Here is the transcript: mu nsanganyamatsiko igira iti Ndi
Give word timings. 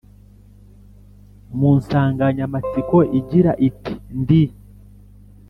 mu 1.57 1.69
nsanganyamatsiko 1.79 2.97
igira 3.19 3.51
iti 3.67 3.93
Ndi 4.19 4.43